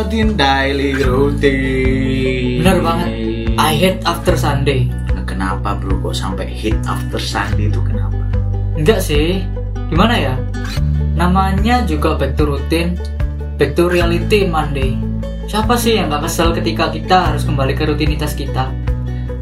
[0.00, 2.64] routine, daily routine.
[2.64, 3.08] Bener banget.
[3.60, 4.88] I hate after Sunday.
[5.28, 8.16] Kenapa bro kok sampai hit after Sunday itu kenapa?
[8.80, 9.44] Enggak sih.
[9.92, 10.34] Gimana ya?
[11.14, 12.96] Namanya juga back to routine,
[13.60, 14.96] back to reality Monday.
[15.44, 18.72] Siapa sih yang gak kesel ketika kita harus kembali ke rutinitas kita?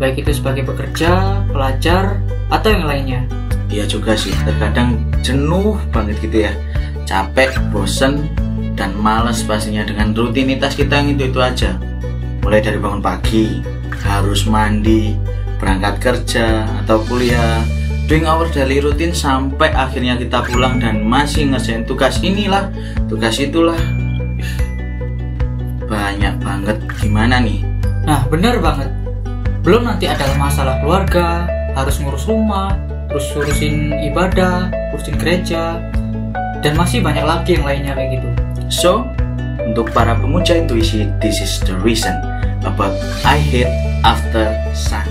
[0.01, 2.19] Baik itu sebagai pekerja, pelajar,
[2.49, 3.21] atau yang lainnya.
[3.69, 6.53] Iya juga sih, terkadang jenuh banget gitu ya.
[7.05, 8.25] Capek, bosen,
[8.79, 11.75] dan males pastinya dengan rutinitas kita yang itu-itu aja.
[12.47, 13.59] Mulai dari bangun pagi,
[14.07, 15.19] harus mandi,
[15.59, 17.67] berangkat kerja atau kuliah,
[18.07, 22.71] doing our daily routine sampai akhirnya kita pulang dan masih ngerjain tugas inilah,
[23.11, 23.79] tugas itulah.
[25.91, 27.67] Banyak banget gimana nih?
[28.07, 28.89] Nah, bener banget.
[29.67, 32.73] Belum nanti ada masalah keluarga, harus ngurus rumah,
[33.11, 35.83] terus urusin ibadah, urusin gereja,
[36.65, 38.48] dan masih banyak lagi yang lainnya kayak gitu.
[38.69, 39.01] So,
[39.65, 42.13] untuk para pemuja intuisi, this is the reason
[42.69, 42.93] about
[43.25, 43.73] I hate
[44.05, 45.09] after Sunday.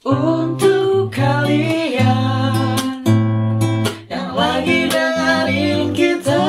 [0.00, 3.04] Untuk kalian
[4.08, 6.48] yang lagi dengerin kita,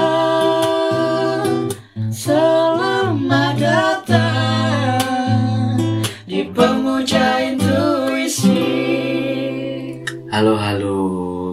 [2.07, 4.15] selamat datang
[6.23, 7.60] di Pemuja Intuisi.
[10.41, 10.97] Halo halo,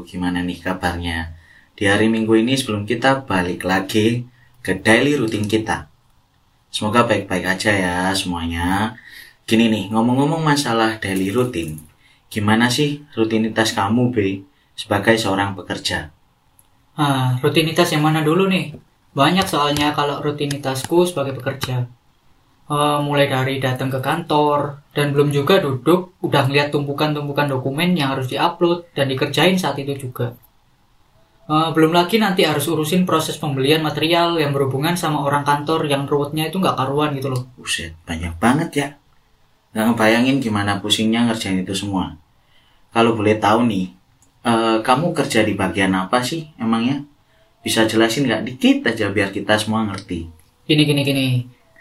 [0.09, 1.37] gimana nih kabarnya?
[1.77, 4.25] Di hari Minggu ini sebelum kita balik lagi
[4.65, 5.93] ke daily routine kita.
[6.73, 8.97] Semoga baik-baik aja ya semuanya.
[9.45, 11.77] Gini nih, ngomong-ngomong masalah daily routine.
[12.33, 14.41] Gimana sih rutinitas kamu, B,
[14.73, 16.09] sebagai seorang pekerja?
[16.97, 18.73] Ah, rutinitas yang mana dulu nih?
[19.13, 21.85] Banyak soalnya kalau rutinitasku sebagai pekerja.
[22.69, 28.13] Eh, mulai dari datang ke kantor, dan belum juga duduk, udah ngeliat tumpukan-tumpukan dokumen yang
[28.13, 30.37] harus diupload dan dikerjain saat itu juga.
[31.49, 36.05] Eh, belum lagi nanti harus urusin proses pembelian material yang berhubungan sama orang kantor yang
[36.05, 37.49] ruwetnya itu nggak karuan gitu loh.
[37.57, 38.89] Buset, banyak banget ya.
[39.73, 42.21] Nggak ngebayangin gimana pusingnya ngerjain itu semua.
[42.93, 43.97] Kalau boleh tahu nih,
[44.45, 47.01] eh, kamu kerja di bagian apa sih emangnya?
[47.65, 50.29] Bisa jelasin nggak dikit aja biar kita semua ngerti.
[50.69, 51.27] Gini gini gini.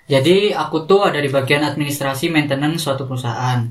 [0.08, 3.68] Jadi aku tuh ada di bagian administrasi maintenance suatu perusahaan.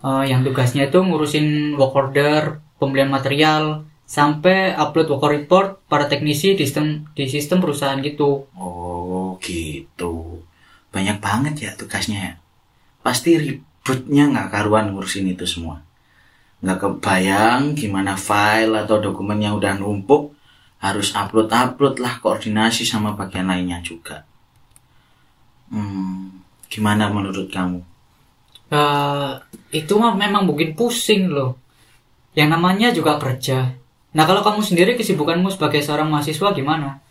[0.00, 6.58] Eh, yang tugasnya itu ngurusin work order, pembelian material, sampai upload work report para teknisi
[6.58, 8.48] di sistem di sistem perusahaan gitu.
[8.58, 10.44] Oh gitu.
[10.92, 12.32] Banyak banget ya tugasnya ya.
[13.00, 15.80] Pasti ribetnya nggak karuan ngurusin itu semua.
[16.60, 20.36] Nggak kebayang gimana file atau dokumen yang udah numpuk
[20.80, 24.28] harus upload-upload lah koordinasi sama bagian lainnya juga.
[25.70, 27.80] Hmm, gimana menurut kamu?
[28.70, 29.30] Eh,
[29.74, 31.58] itu mah memang bikin pusing loh.
[32.38, 33.74] Yang namanya juga kerja.
[34.14, 37.02] Nah kalau kamu sendiri kesibukanmu sebagai seorang mahasiswa gimana?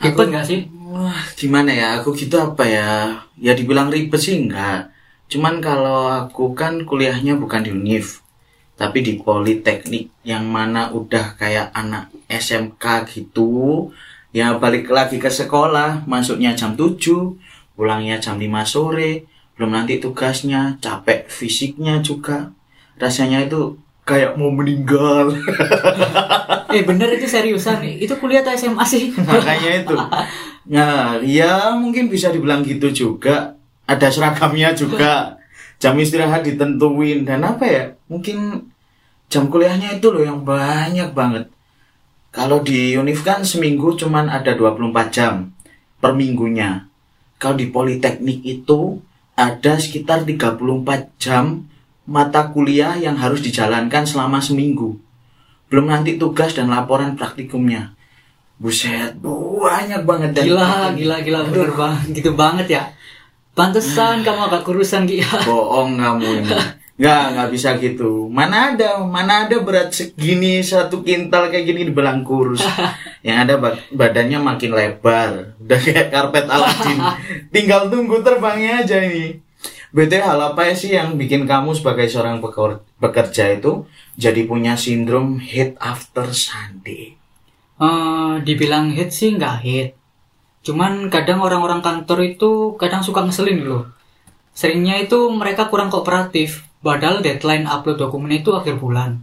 [0.00, 0.60] Ribet nggak sih?
[0.92, 2.00] Wah, gimana ya?
[2.00, 3.20] Aku gitu apa ya?
[3.40, 4.92] Ya dibilang ribet sih enggak.
[5.28, 8.22] Cuman kalau aku kan kuliahnya bukan di UNIF,
[8.76, 13.90] tapi di Politeknik yang mana udah kayak anak SMK gitu.
[14.36, 17.00] Ya balik lagi ke sekolah, masuknya jam 7,
[17.76, 22.50] pulangnya jam 5 sore, belum nanti tugasnya, capek fisiknya juga.
[22.96, 23.76] Rasanya itu
[24.08, 25.30] kayak mau meninggal.
[26.76, 28.04] Eh bener itu seriusan nih.
[28.04, 29.08] Itu kuliah atau SMA sih?
[29.28, 29.96] makanya itu
[30.66, 33.54] nah ya mungkin bisa dibilang gitu juga
[33.86, 35.38] ada seragamnya juga
[35.78, 38.66] jam istirahat ditentuin dan apa ya mungkin
[39.30, 41.46] jam kuliahnya itu loh yang banyak banget
[42.34, 45.54] kalau di univ kan seminggu cuman ada 24 jam
[46.02, 46.90] per minggunya
[47.36, 49.00] kalau di politeknik itu
[49.36, 50.58] ada sekitar 34
[51.20, 51.68] jam
[52.06, 54.96] mata kuliah yang harus dijalankan selama seminggu
[55.66, 57.96] belum nanti tugas dan laporan praktikumnya
[58.56, 62.82] Buset, banyak banget dan Gila, gila, gila, bener banget, gitu banget ya.
[63.52, 65.28] Pantesan kamu agak kurusan gitu.
[65.48, 66.56] Bohong kamu ini.
[66.96, 68.32] Nggak, nggak bisa gitu.
[68.32, 72.64] Mana ada, mana ada berat segini satu kintal kayak gini dibilang kurus.
[73.26, 75.60] Yang ada ba- badannya makin lebar.
[75.60, 76.98] Udah kayak karpet Aladin.
[77.54, 79.44] Tinggal tunggu terbangnya aja ini.
[79.96, 82.42] BT hal apa sih yang bikin kamu sebagai seorang
[83.00, 87.16] pekerja itu jadi punya sindrom hit after Sunday?
[87.80, 89.88] Eh, dibilang hit sih nggak hit.
[90.66, 93.88] Cuman kadang orang-orang kantor itu kadang suka ngeselin loh.
[94.52, 96.65] Seringnya itu mereka kurang kooperatif.
[96.84, 99.22] Padahal deadline upload dokumen itu akhir bulan.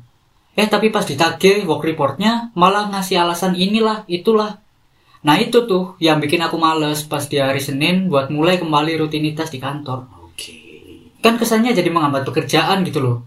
[0.53, 4.61] Eh tapi pas ditagih work reportnya malah ngasih alasan inilah, itulah.
[5.23, 9.49] Nah itu tuh yang bikin aku males pas di hari Senin buat mulai kembali rutinitas
[9.49, 10.05] di kantor.
[10.29, 10.53] Oke.
[11.23, 13.17] Kan kesannya jadi menghambat pekerjaan gitu loh.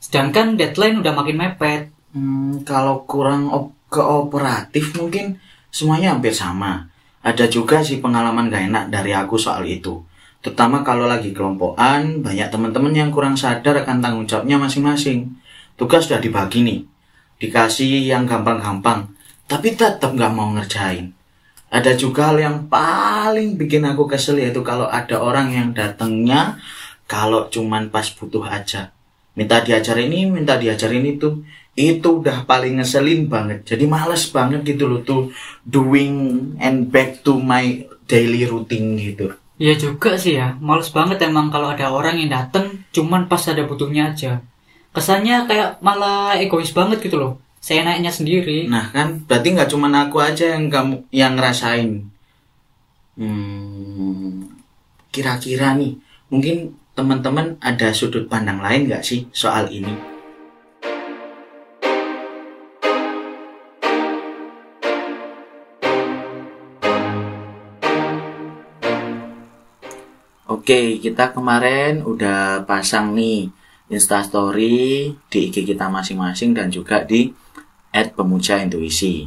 [0.00, 1.82] Sedangkan deadline udah makin mepet.
[2.16, 5.38] Hmm, kalau kurang op- kooperatif mungkin
[5.70, 6.90] semuanya hampir sama.
[7.24, 10.02] Ada juga sih pengalaman gak enak dari aku soal itu.
[10.44, 15.40] Terutama kalau lagi kelompokan, banyak teman-teman yang kurang sadar akan tanggung jawabnya masing-masing.
[15.80, 16.84] Tugas sudah dibagi nih.
[17.40, 19.08] Dikasih yang gampang-gampang,
[19.48, 21.16] tapi tetap gak mau ngerjain.
[21.72, 26.60] Ada juga hal yang paling bikin aku kesel yaitu kalau ada orang yang datangnya
[27.08, 28.92] kalau cuman pas butuh aja.
[29.34, 31.42] Minta diajar ini, minta diajarin itu.
[31.74, 33.66] Itu udah paling ngeselin banget.
[33.66, 35.34] Jadi males banget gitu loh tuh
[35.66, 39.34] doing and back to my daily routine gitu.
[39.54, 43.62] Iya juga sih ya, males banget emang kalau ada orang yang dateng cuman pas ada
[43.62, 44.42] butuhnya aja.
[44.90, 47.32] Kesannya kayak malah egois banget gitu loh.
[47.62, 48.66] Saya naiknya sendiri.
[48.66, 52.02] Nah kan berarti nggak cuma aku aja yang kamu yang ngerasain.
[53.14, 54.42] Hmm,
[55.14, 55.94] kira-kira nih
[56.34, 60.13] mungkin teman-teman ada sudut pandang lain nggak sih soal ini?
[70.44, 73.48] Oke, kita kemarin udah pasang nih
[73.88, 77.32] instastory di IG kita masing-masing dan juga di
[77.88, 79.24] at pemuja intuisi.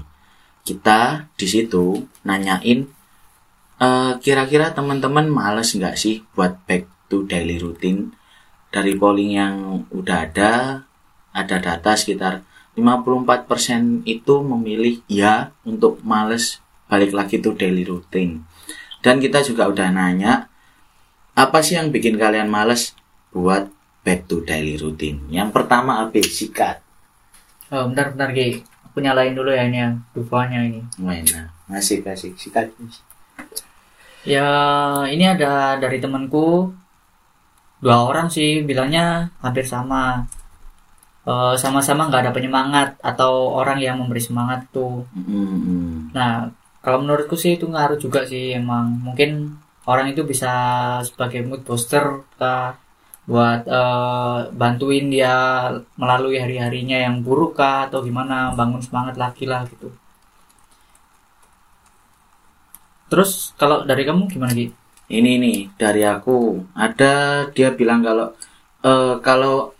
[0.61, 2.85] Kita di situ nanyain
[3.81, 8.13] eh, kira-kira teman-teman males nggak sih buat back to daily routine
[8.69, 9.55] dari polling yang
[9.89, 10.85] udah ada
[11.33, 12.45] ada data sekitar
[12.77, 18.45] 54% itu memilih ya untuk males balik lagi to daily routine
[19.01, 20.53] dan kita juga udah nanya
[21.37, 22.97] apa sih yang bikin kalian males
[23.29, 23.69] buat
[24.01, 26.81] back to daily routine yang pertama apa sikat
[27.67, 28.63] Oh, bentar bentar Ki.
[28.87, 30.79] Aku nyalain dulu ya ini yang dupanya ini.
[30.95, 32.71] mana ngasih kasih sikat
[34.23, 34.47] Ya,
[35.07, 36.71] ini ada dari temanku
[37.77, 40.23] dua orang sih bilangnya hampir sama.
[41.27, 45.03] Eh, sama-sama nggak ada penyemangat atau orang yang memberi semangat tuh.
[45.11, 46.47] Hmm, Nah,
[46.79, 50.51] kalau menurutku sih itu ngaruh juga sih emang mungkin orang itu bisa
[51.07, 52.77] sebagai mood booster kah
[53.27, 55.35] buat eh, bantuin dia
[55.99, 59.91] melalui hari-harinya yang buruk kah atau gimana bangun semangat lagi lah gitu.
[63.07, 64.67] Terus kalau dari kamu gimana Ki?
[65.07, 68.27] ini nih dari aku ada dia bilang kalau
[68.83, 69.71] eh, kalau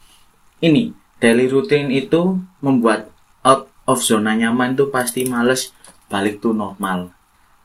[0.64, 3.12] ini daily routine itu membuat
[3.44, 5.76] out of zona nyaman tuh pasti males
[6.08, 7.12] balik tuh normal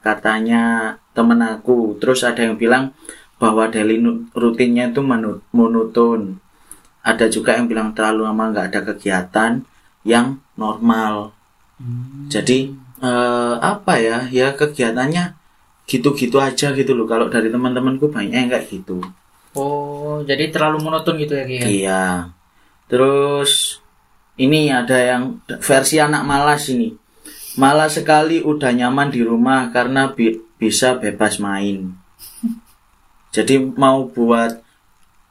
[0.02, 1.96] katanya temen aku.
[2.02, 2.92] Terus ada yang bilang
[3.38, 3.98] bahwa daily
[4.34, 5.02] rutinnya itu
[5.50, 6.42] monoton
[7.02, 9.52] ada juga yang bilang terlalu lama nggak ada kegiatan
[10.06, 11.34] yang normal.
[12.30, 12.70] Jadi
[13.02, 14.30] eh, apa ya?
[14.30, 15.34] Ya kegiatannya
[15.90, 17.10] gitu-gitu aja gitu loh.
[17.10, 19.02] Kalau dari teman-temanku banyak yang kayak gitu.
[19.52, 21.58] Oh, jadi terlalu monoton gitu ya Ki?
[21.58, 21.66] ya?
[21.66, 22.04] iya.
[22.86, 23.82] Terus
[24.38, 27.01] ini ada yang versi anak malas ini
[27.56, 31.92] malas sekali udah nyaman di rumah karena bi- bisa bebas main.
[33.32, 34.60] Jadi mau buat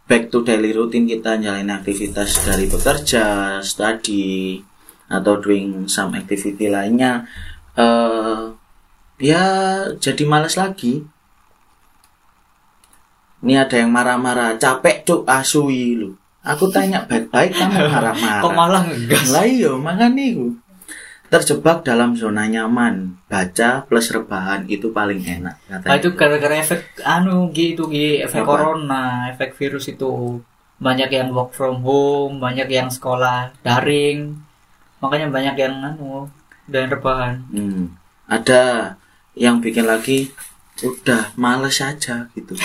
[0.09, 4.59] back to daily routine kita nyalain aktivitas dari bekerja study
[5.07, 7.27] atau doing some activity lainnya
[7.75, 8.51] eh
[9.21, 9.43] ya
[9.95, 11.05] jadi malas lagi.
[13.41, 16.13] Ini ada yang marah-marah capek cuk asui lu.
[16.45, 18.41] Aku tanya baik-baik kamu marah-marah?
[18.45, 19.29] Kok malah ngegas?
[19.33, 20.53] lah iya makanya itu
[21.31, 26.81] terjebak dalam zona nyaman baca plus rebahan itu paling enak Nah, katanya itu gara-gara efek
[27.07, 28.51] anu gitu Ki, efek Apa?
[28.51, 30.43] corona, efek virus itu.
[30.81, 34.43] Banyak yang work from home, banyak yang sekolah daring.
[34.99, 36.27] Makanya banyak yang anu
[36.67, 37.47] dan rebahan.
[37.47, 37.95] Hmm,
[38.27, 38.97] ada
[39.31, 40.35] yang bikin lagi
[40.83, 42.57] udah males aja gitu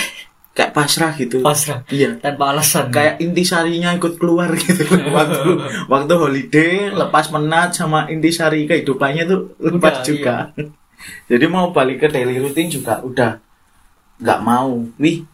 [0.57, 1.45] kayak pasrah gitu.
[1.45, 1.85] Pasrah.
[1.93, 2.17] Iya.
[2.17, 2.89] Tanpa alasan.
[2.89, 4.81] kayak intisarinya ikut keluar gitu.
[5.17, 10.35] Waktu waktu holiday lepas menat sama intisari kehidupannya tuh lepas Udah, juga.
[11.29, 13.37] jadi mau balik ke daily routine juga udah
[14.17, 14.81] nggak mau.
[14.97, 15.29] Wih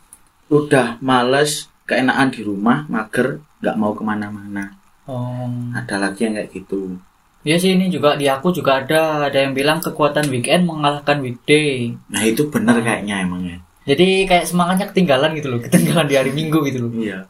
[0.52, 4.76] udah males keenaan di rumah mager nggak mau ke mana-mana.
[5.04, 5.52] Oh.
[5.76, 6.96] ada lagi yang kayak gitu.
[7.44, 9.28] Ya sih ini juga di aku juga ada.
[9.28, 11.92] Ada yang bilang kekuatan weekend mengalahkan weekday.
[12.08, 16.64] nah itu bener kayaknya emangnya Jadi kayak semangatnya ketinggalan gitu loh, ketinggalan di hari Minggu
[16.68, 16.92] gitu loh.
[16.96, 17.28] Iya.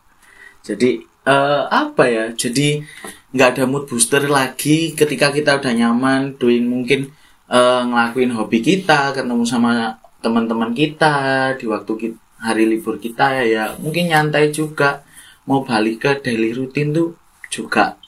[0.62, 2.26] Jadi eh, apa ya?
[2.34, 2.86] Jadi
[3.34, 7.10] nggak ada mood booster lagi ketika kita udah nyaman doing mungkin
[7.50, 13.46] eh, ngelakuin hobi kita, ketemu sama teman-teman kita di waktu ki- hari libur kita ya,
[13.46, 15.02] ya mungkin nyantai juga.
[15.44, 17.20] Mau balik ke daily routine tuh
[17.52, 18.00] juga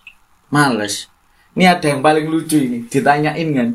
[0.47, 1.11] males.
[1.51, 3.69] Ini ada yang paling lucu ini, ditanyain kan.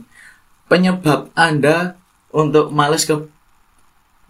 [0.64, 2.00] Penyebab Anda
[2.32, 3.20] untuk males ke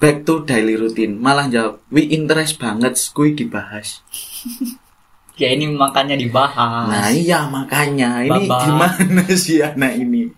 [0.01, 4.01] back to daily routine malah jawab we interest banget kui dibahas
[5.41, 6.93] ya ini makanya dibahas.
[6.93, 8.61] Nah iya makanya ini Babak.
[8.69, 10.29] gimana sih anak ini?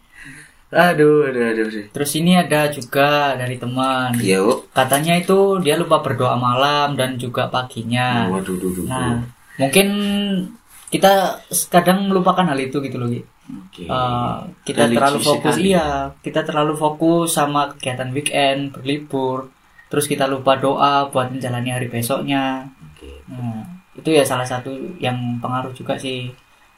[0.73, 1.85] Aduh, aduh, aduh sih.
[1.93, 4.17] Terus ini ada juga dari teman.
[4.17, 4.73] Yuk.
[4.73, 8.31] Katanya itu dia lupa berdoa malam dan juga paginya.
[8.33, 8.89] Waduh, duh, duh, duh.
[8.89, 9.21] Nah,
[9.61, 9.89] mungkin
[10.89, 13.13] kita kadang melupakan hal itu gitu loh.
[13.13, 13.21] Gi.
[13.51, 13.91] Oke.
[13.91, 15.67] Eh, kita Religi terlalu fokus sekali.
[15.75, 15.89] iya,
[16.23, 19.51] kita terlalu fokus sama kegiatan weekend, berlibur.
[19.91, 22.71] Terus kita lupa doa buat menjalani hari besoknya.
[22.81, 23.27] Oke.
[23.29, 23.67] Nah,
[23.99, 24.73] itu ya salah satu
[25.03, 26.33] yang pengaruh juga sih.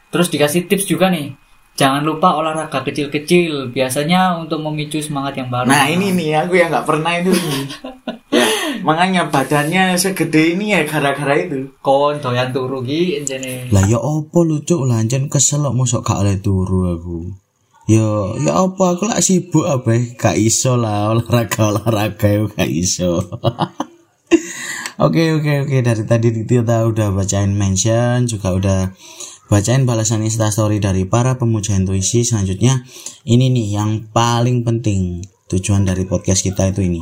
[0.09, 1.31] Terus dikasih tips juga nih.
[1.75, 5.67] Jangan lupa olahraga kecil-kecil, biasanya untuk memicu semangat yang baru.
[5.67, 7.35] Nah ini nih aku yang nggak pernah itu.
[8.31, 8.47] ya,
[8.87, 11.75] makanya badannya segede ini ya gara-gara itu.
[11.83, 13.67] kon doyan turu ki jane.
[13.75, 17.19] Lah ya opo lucu lanjut kesel kok mosok gak oleh turu aku.
[17.91, 23.19] Ya ya apa aku lak sibuk apa gak iso lah olahraga olahraga yo gak iso.
[24.95, 28.81] Oke oke oke dari tadi kita udah bacain mention juga udah
[29.53, 32.85] bacain balasan instastory dari para pemuja intuisi selanjutnya
[33.29, 37.01] ini nih yang paling penting tujuan dari podcast kita itu ini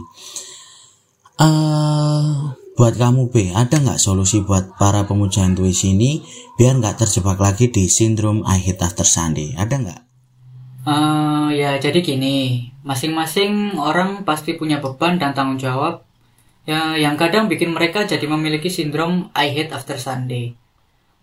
[1.39, 6.25] eh buat kamu B, ada nggak solusi buat para pemuja intuisi ini
[6.57, 9.53] biar nggak terjebak lagi di sindrom I hate after Sunday?
[9.53, 10.01] Ada nggak?
[10.89, 16.03] Eh, ya jadi gini, masing-masing orang pasti punya beban dan tanggung jawab
[16.63, 20.57] ya yang kadang bikin mereka jadi memiliki sindrom I hate after Sunday.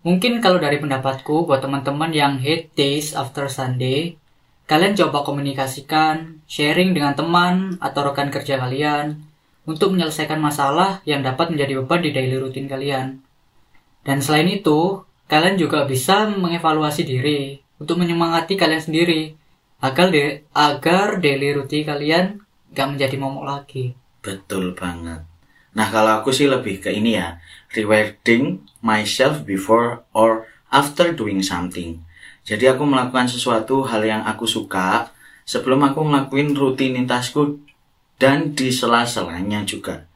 [0.00, 4.16] Mungkin kalau dari pendapatku buat teman-teman yang hate days after Sunday,
[4.64, 9.20] kalian coba komunikasikan, sharing dengan teman atau rekan kerja kalian
[9.68, 13.20] untuk menyelesaikan masalah yang dapat menjadi beban di daily rutin kalian.
[14.00, 19.36] Dan selain itu, kalian juga bisa mengevaluasi diri untuk menyemangati kalian sendiri
[19.84, 22.40] agar de- agar daily rutin kalian
[22.72, 23.92] gak menjadi momok lagi.
[24.24, 25.28] Betul banget.
[25.76, 27.36] Nah kalau aku sih lebih ke ini ya,
[27.74, 32.02] rewarding myself before or after doing something.
[32.46, 35.12] Jadi aku melakukan sesuatu hal yang aku suka
[35.46, 37.62] sebelum aku ngelakuin rutinitasku
[38.18, 40.06] dan di sela-selanya juga.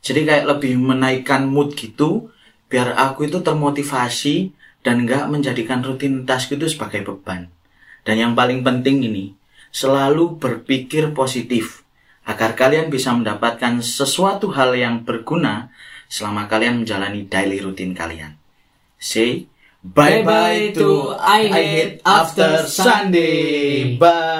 [0.00, 2.32] Jadi kayak lebih menaikkan mood gitu,
[2.72, 7.52] biar aku itu termotivasi dan nggak menjadikan rutinitasku itu sebagai beban.
[8.00, 9.36] Dan yang paling penting ini,
[9.70, 11.84] selalu berpikir positif
[12.24, 15.68] agar kalian bisa mendapatkan sesuatu hal yang berguna
[16.10, 18.34] selama kalian menjalani daily rutin kalian.
[18.98, 19.46] Say
[19.80, 23.94] bye bye to I hate after Sunday.
[23.96, 24.39] Bye.